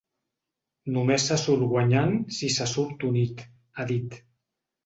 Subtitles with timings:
[0.95, 3.45] Només se surt guanyant si se surt unit,
[3.77, 4.21] ha dit.